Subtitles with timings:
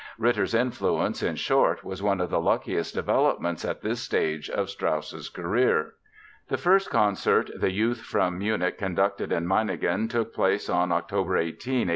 [0.17, 5.29] Ritter's influence, in short, was one of the luckiest developments at this stage of Strauss's
[5.29, 5.93] career.
[6.47, 11.49] The first concert the youth from Munich conducted in Meiningen took place on October 18,
[11.51, 11.89] 1885.